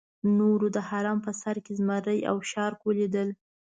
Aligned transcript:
نورو 0.37 0.67
د 0.75 0.77
هرم 0.89 1.17
په 1.25 1.31
سر 1.41 1.55
کې 1.65 1.73
زمري 1.79 2.19
او 2.31 2.37
شارک 2.51 2.79
ولیدل. 2.83 3.29